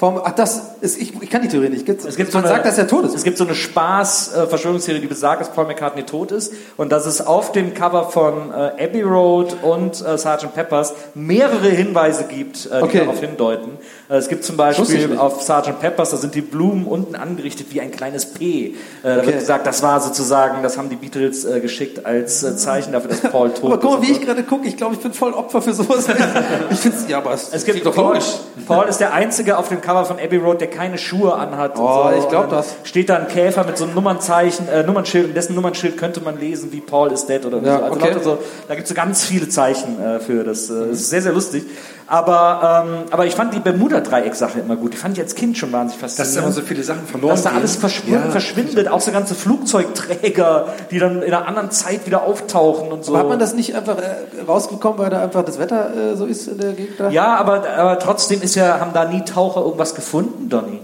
[0.00, 1.84] Warum, ach, das ist, ich, ich kann die Theorie nicht.
[1.84, 3.16] Gibt's, Es gibt man so eine, sagt, dass er tot ist.
[3.16, 7.26] Es gibt so eine Spaß-Verschwörungstheorie, die besagt, dass Paul McCartney tot ist und dass es
[7.26, 10.54] auf dem Cover von äh, Abbey Road und äh, Sgt.
[10.54, 12.98] Peppers mehrere Hinweise gibt, äh, die Okay.
[13.00, 13.72] darauf hindeuten.
[14.08, 15.80] Äh, es gibt zum Beispiel auf Sgt.
[15.80, 18.66] Peppers, da sind die Blumen unten angerichtet wie ein kleines P.
[18.66, 19.26] Äh, Da Okay.
[19.26, 23.10] wird gesagt, das war sozusagen, das haben die Beatles äh, geschickt als äh, Zeichen dafür,
[23.10, 24.08] dass Paul tot Aber guck mal, ist.
[24.08, 24.68] wie ich gerade gucke.
[24.68, 26.06] Ich glaube, ich bin voll Opfer für sowas.
[26.70, 28.18] ich finde es, ja, aber es, Es gibt doch Paul.
[28.66, 31.78] Paul ist der einzige auf dem Cover von Abbey Road, der keine Schuhe anhat.
[31.78, 32.18] Oh, so.
[32.18, 32.76] ich glaub Und dann das.
[32.84, 36.38] Steht da ein Käfer mit so einem Nummernszeichen, äh, Nummernschild, und dessen Nummernschild könnte man
[36.38, 37.84] lesen, wie Paul is dead oder Ja, so.
[37.84, 38.16] Also okay.
[38.22, 38.38] so.
[38.68, 40.68] Da gibt es so ganz viele Zeichen äh, für das.
[40.68, 41.64] Äh, das ist sehr, sehr lustig.
[42.10, 44.94] Aber, ähm, aber ich fand die Bermuda-Dreieck-Sache immer gut.
[44.94, 46.36] Die fand ich als Kind schon wahnsinnig Dass faszinierend.
[46.36, 48.20] da immer so viele Sachen verloren Dass da alles verschw Ja.
[48.30, 53.12] verschwindet, auch so ganze Flugzeugträger, die dann in einer anderen Zeit wieder auftauchen und so.
[53.12, 56.24] Aber hat man das nicht einfach äh, rausgekommen, weil da einfach das Wetter äh, so
[56.24, 57.10] ist in der Gegend da?
[57.10, 60.80] ja, aber, aber trotzdem ist ja, haben da nie Taucher irgendwas gefunden, Donny.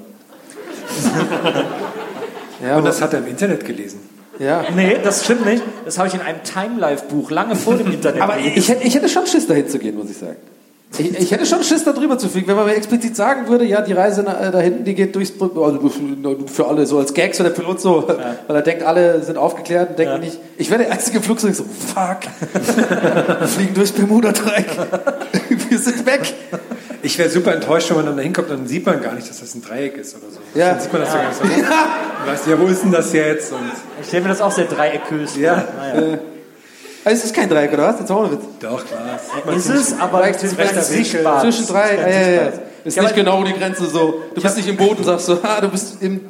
[2.62, 4.00] ja, Und das hat er im Internet gelesen.
[4.38, 4.62] ja.
[4.74, 5.62] Nee, das stimmt nicht.
[5.84, 8.58] Das habe ich in einem Timelife-Buch lange vor dem Internet Aber gelesen.
[8.58, 10.36] ich, hätte- ich hätte schon Schiss, dahin zu gehen, muss ich sagen.
[10.98, 12.46] Ich, ich hätte schon Schiss, da drüber zu fliegen.
[12.46, 15.32] Wenn man mir explizit sagen würde, ja, die Reise äh, da hinten, die geht durchs...
[15.40, 15.90] Also
[16.46, 18.06] für alle, so als Gag, so der Pilot so,
[18.46, 20.38] weil er denkt, alle sind aufgeklärt und denken nicht...
[20.56, 22.20] Ich wäre der einzige Flugzeug so, fuck,
[23.40, 24.66] wir fliegen durchs Bermuda-Dreieck.
[25.68, 26.34] wir sind weg.
[27.02, 29.40] Ich wäre super enttäuscht, wenn man dann da hinkommt, dann sieht man gar nicht, dass
[29.40, 30.58] das ein Dreieck ist oder so.
[30.58, 30.70] Ja.
[30.70, 31.44] Dann sieht man das ja, gar nicht so.
[31.44, 33.52] Du weißt ja, wo ist denn das jetzt?
[33.52, 33.60] Und
[34.00, 35.36] Ich stelle mir das auch sehr dreieckös.
[35.36, 35.64] Ja.
[35.76, 36.18] Naja.
[37.04, 38.00] Also es ist kein Dreieck, oder was?
[38.00, 38.40] Jetzt ohne Witz.
[38.60, 39.54] Doch, klar.
[39.56, 41.40] Ist es, aber Vielleicht es ist zwischen- recht sichtbar.
[41.42, 42.52] Zwischen drei, Es ja, ist ja, ja.
[42.84, 44.14] Ist Ja, nicht aber- genau die Grenze so.
[44.34, 46.20] Du bist nicht im Boot und sagst so, ah, du bist im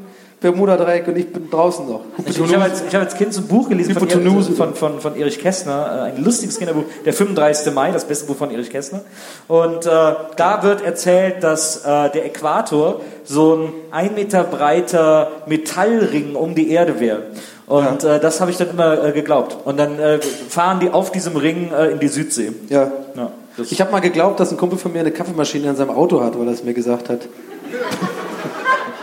[0.41, 2.01] Bermuda-Dreieck und ich bin draußen noch.
[2.27, 4.09] Ich, ich habe als, hab als Kind so ein Buch gelesen von,
[4.55, 7.73] von, von, von Erich Kästner, äh, ein lustiges Kinderbuch, der 35.
[7.73, 9.01] Mai, das beste Buch von Erich Kästner.
[9.49, 9.91] Und äh,
[10.37, 13.73] da wird erzählt, dass äh, der Äquator so ein
[14.09, 17.23] ein Meter breiter Metallring um die Erde wäre.
[17.67, 19.57] Und äh, das habe ich dann immer äh, geglaubt.
[19.65, 22.53] Und dann äh, fahren die auf diesem Ring äh, in die Südsee.
[22.69, 22.91] Ja.
[23.17, 23.31] Ja,
[23.71, 26.39] Ich habe mal geglaubt, dass ein Kumpel von mir eine Kaffeemaschine in seinem Auto hat,
[26.39, 27.21] weil er es mir gesagt hat.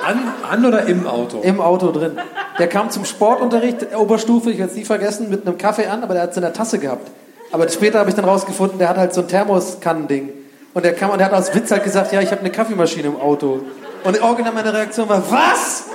[0.05, 1.41] An, an oder im Auto?
[1.41, 2.13] Im Auto drin.
[2.57, 6.03] Der kam zum Sportunterricht, der Oberstufe, ich werde es nie vergessen, mit einem Kaffee an,
[6.03, 7.07] aber der hat es in der Tasse gehabt.
[7.51, 10.29] Aber später habe ich dann rausgefunden, der hat halt so ein Thermoskannending.
[10.73, 13.09] Und der kam und der hat aus Witz halt gesagt, ja, ich habe eine Kaffeemaschine
[13.09, 13.61] im Auto.
[14.03, 15.85] Und original meine Reaktion war, was?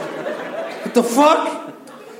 [0.85, 1.56] What the fuck?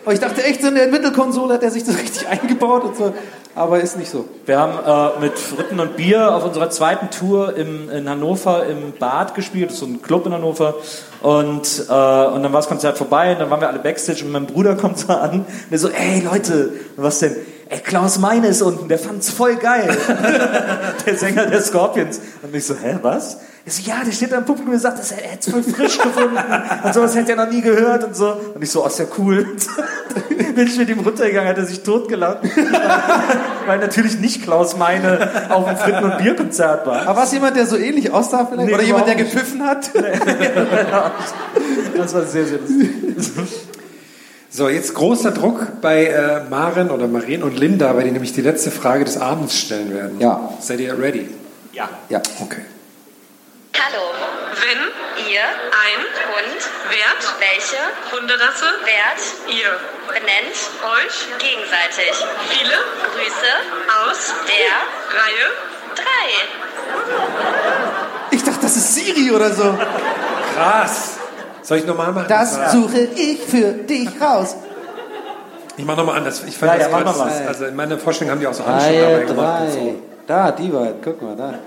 [0.07, 2.97] Und ich dachte echt, so in der Mittelkonsole hat er sich das richtig eingebaut und
[2.97, 3.13] so.
[3.57, 4.29] Aber ist nicht so.
[4.45, 8.93] Wir haben äh, mit Fritten und Bier auf unserer zweiten Tour im, in Hannover im
[8.93, 10.77] Bad gespielt, das ist so ein Club in Hannover.
[11.23, 14.31] Und, äh, und dann war das Konzert vorbei und dann waren wir alle Backstage und
[14.31, 17.35] mein Bruder kommt so an und der so, ey Leute, was denn?
[17.69, 19.89] Ey, Klaus Meine ist unten, der fand's voll geil.
[21.05, 22.21] der Sänger der Scorpions.
[22.43, 23.39] Und ich so, hä, was?
[23.67, 25.99] Er so, ja, der steht da im Publikum und sagt, er hätte es voll frisch
[25.99, 26.39] gefunden
[26.85, 28.37] und sowas hätte er noch nie gehört und so.
[28.55, 29.45] Und ich so, oh, ist ja cool.
[30.55, 32.43] Bin ich mit ihm runtergegangen, hat er sich totgelacht.
[33.67, 37.03] Weil natürlich nicht Klaus Meine auf dem Fritten- und Bierkonzert war.
[37.09, 38.69] Aber war es jemand, der so ähnlich aussah vielleicht?
[38.69, 39.91] Nee, Oder jemand, der gepfiffen hat?
[41.97, 42.91] Das war sehr, sehr lustig.
[44.49, 48.43] So, jetzt großer Druck bei äh, Maren oder Marien und Linda, weil die nämlich die
[48.43, 50.21] letzte Frage des Abends stellen werden.
[50.21, 50.53] Ja.
[50.61, 51.29] Seid ihr ready?
[51.73, 51.89] Ja.
[52.11, 52.23] Ja.
[52.41, 52.61] Okay.
[53.79, 54.05] Hallo.
[54.63, 54.81] Wenn
[55.31, 56.01] ihr ein
[56.33, 59.71] Hund wärt, welche Hunderasse wärt ihr?
[60.09, 60.57] Benennt
[60.97, 62.15] euch gegenseitig.
[62.49, 62.77] Viele
[63.13, 63.53] Grüße
[64.09, 64.75] aus der
[65.19, 65.47] Reihe
[68.31, 68.37] 3.
[68.37, 69.77] Ich dachte, das ist Siri oder so.
[70.55, 71.19] Krass.
[71.63, 72.27] Soll ich nochmal machen?
[72.29, 72.71] Das Ja.
[72.71, 74.55] suche ich für dich raus.
[75.77, 76.43] Ich mach nochmal anders.
[76.47, 77.47] Ich fand Ja, das ja, mach noch was.
[77.47, 79.61] Also in meiner Vorstellung haben die auch so Handschuhe dabei gemacht.
[79.63, 79.73] und 3.
[79.73, 80.03] So.
[80.27, 81.01] Da, die beiden.
[81.03, 81.45] Guck mal, da.
[81.45, 81.61] Hallo.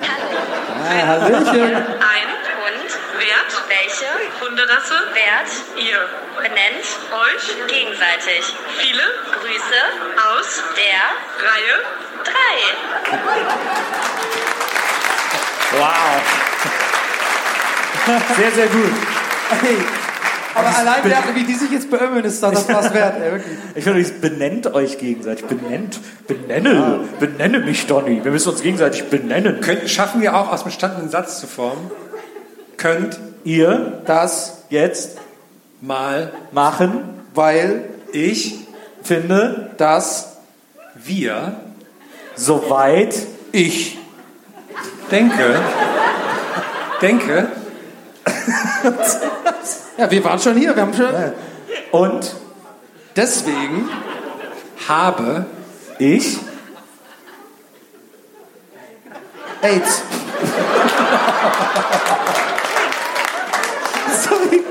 [0.83, 1.75] Ah, Hallöchen.
[1.75, 4.09] Ein Hund wärt, welche
[4.41, 5.99] Hunderasse wärt ihr?
[6.35, 6.87] Benennt
[7.23, 8.43] euch gegenseitig.
[8.77, 9.81] Viele Grüße
[10.27, 11.01] aus der
[11.47, 11.75] Reihe
[12.25, 12.33] 3.
[15.79, 16.21] Wow.
[18.35, 18.93] Sehr, sehr gut.
[19.61, 19.77] Hey,
[20.55, 23.21] aber allein der, wie die sich jetzt beömmeln, ist doch das was wert.
[23.21, 23.57] Ey, wirklich.
[23.75, 25.45] Ich finde, dieses benennt euch gegenseitig.
[25.45, 25.99] Benennt.
[26.27, 27.01] Benenne.
[27.19, 28.23] Benenne mich, Donny.
[28.23, 29.61] Wir müssen uns gegenseitig benennen.
[29.61, 31.91] Könnt, schaffen wir auch aus dem Stand einen Satz zu formen?
[32.77, 35.17] Könnt Ihr Das, jetzt
[35.81, 38.55] mal machen, weil ich,
[39.01, 40.37] finde, das
[40.95, 41.55] wir,
[42.35, 43.15] soweit
[43.51, 43.97] ich.
[45.11, 45.61] denke,
[47.01, 47.47] denke,
[49.97, 50.75] Ja, wir waren schon hier.
[50.75, 51.07] Wir haben schon.
[51.91, 52.35] und
[53.15, 53.89] Deswegen
[54.87, 55.45] habe
[55.97, 56.37] ich
[59.61, 60.01] AIDS.
[64.23, 64.63] Sorry.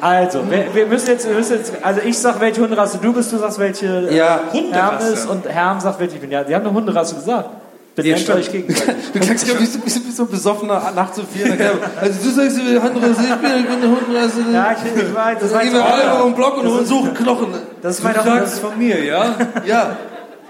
[0.00, 3.32] Also, wir, wir müssen jetzt, wir müssen jetzt, also ich sag, welche Hunderasse du bist,
[3.32, 5.04] du sagst, welche Ja, Hunderasse.
[5.06, 6.30] Hermes und Herm sagt, welche ich bin.
[6.30, 7.48] Ja, sie haben eine Hunderasse gesagt.
[7.96, 8.38] Benennt stimmt.
[8.38, 8.94] euch gegenseitig.
[9.12, 11.46] Du klangst ja wie so, ein besoffener nachts um vier.
[12.00, 14.40] Also du sagst, ich bin eine andere, ich bin ich bin eine Hundrasse.
[14.52, 16.88] Ja, ich, ich weiß, das Dann gehen wir alle um den Block und Das ist-
[16.88, 17.54] suchen Knochen.
[17.82, 19.34] Das ist meine du sagst von mir, ja?
[19.66, 19.96] Ja.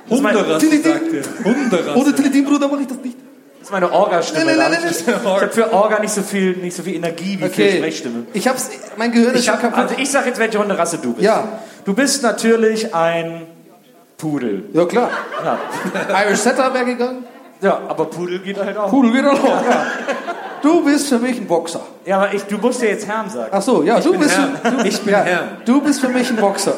[0.08, 1.22] Das ist mein- Hunderasse, Tilly, sagt ihr.
[1.44, 1.96] Hunderasse.
[1.98, 3.16] Ohne Teleteam, Bruder, mache ich das nicht.
[3.58, 4.44] Das ist meine Orga-Stimme.
[4.44, 6.94] Nein, nein, nein, hab Ich, ich habe für Orga nicht so viel, nicht so viel
[6.96, 7.76] Energie wie für Okay.
[7.78, 8.26] Sprechstimme.
[8.34, 9.78] Ich hab's, mein Gehirn ist schon hab, kaputt.
[9.78, 11.24] also ich sag jetzt, welche Hunderasse du bist.
[11.24, 11.48] Ja.
[11.86, 13.46] Du bist natürlich ein
[14.18, 14.64] Pudel.
[14.74, 15.10] Ja, klar.
[15.44, 17.24] Ja, Irish Setter wäre gegangen.
[17.64, 18.90] Ja aber Pudel geht halt auch.
[18.90, 19.64] Pudel geht auch noch.
[19.64, 19.86] Ja.
[20.62, 21.82] Du bist für mich ein Boxer.
[22.06, 23.50] Ja, aber ich, du musst ja jetzt Herrn sagen.
[23.52, 24.56] Ach so, ja, du bin bist Herrn.
[24.62, 25.48] Für, du, Ich bin ja, Herrn.
[25.66, 26.74] Du bist für mich ein Boxer.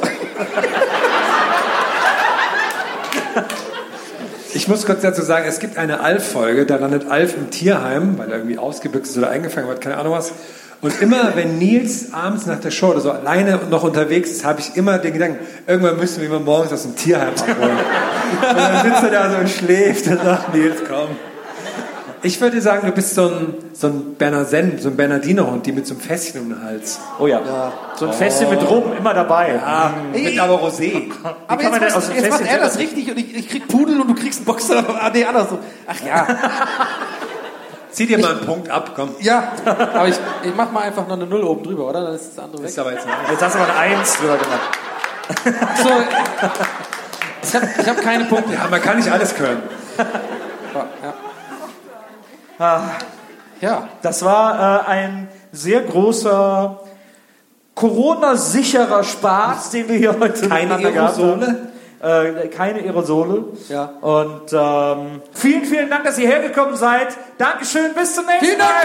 [4.55, 8.33] Ich muss kurz dazu sagen, es gibt eine Alf-Folge, da landet Alf im Tierheim, weil
[8.33, 10.33] er irgendwie ausgebüxt ist oder eingefangen wird, keine Ahnung was.
[10.81, 14.61] Und immer, wenn Nils abends nach der Show oder so alleine noch unterwegs ist, habe
[14.61, 17.79] ich immer den Gedanken, irgendwann müssen wir ihn morgens aus dem Tierheim abholen.
[18.49, 21.09] Und dann sitzt er da so und schläft und sagt, Nils, komm.
[22.23, 25.87] Ich würde sagen, du bist so ein, so ein Bernarden, so ein Bernardinerhund, die mit
[25.87, 26.99] so einem Fässchen um den Hals.
[27.21, 27.41] Oh ja.
[27.95, 29.61] So ein Fässchen mit Rum, immer dabei.
[29.65, 31.11] Ah, mit aber Rosé.
[31.47, 33.37] Aber kann man jetzt, denn aus macht, dem jetzt macht er das richtig und ich,
[33.37, 34.85] ich krieg Pudel und du kriegst einen Boxer.
[35.01, 35.59] Ah, nee, andersrum.
[35.87, 36.27] Ach ja.
[37.93, 39.11] Zieh dir mal einen Punkt ab, komm.
[39.21, 42.03] Ja, aber ich, ich mach mal einfach noch eine Null oben drüber, oder?
[42.03, 42.69] Dann ist das andere weg.
[42.69, 44.79] Ist aber jetzt Jetzt hast du aber eine Eins drüber gemacht.
[45.83, 45.91] So,
[47.47, 48.55] ich habe ich hab keine Punkte.
[48.55, 49.63] Ja, man kann nicht alles können.
[53.61, 56.81] Ja, Das war äh, ein sehr großer
[57.75, 61.47] Corona-sicherer Spaß, den wir hier heute Keine Aerosole?
[61.47, 62.37] haben.
[62.43, 63.45] Äh, keine Aerosole.
[63.69, 63.85] Ja.
[64.01, 67.09] Und ähm, vielen, vielen Dank, dass ihr hergekommen seid.
[67.39, 68.67] Dankeschön, bis zum nächsten Vielen Mal.
[68.67, 68.85] Dank,